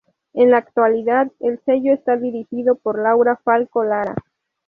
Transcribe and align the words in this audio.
En 0.33 0.49
la 0.49 0.57
actualidad, 0.57 1.31
el 1.41 1.61
sello 1.63 1.93
está 1.93 2.17
dirigido 2.17 2.73
por 2.73 2.99
Laura 3.03 3.35
Falcó 3.43 3.83
Lara. 3.83 4.15